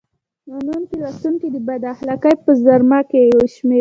ممکن 0.69 0.97
لوستونکي 1.05 1.47
د 1.51 1.57
بد 1.67 1.81
اخلاقۍ 1.93 2.33
په 2.43 2.51
زمره 2.63 2.99
کې 3.09 3.21
وشمېري. 3.37 3.69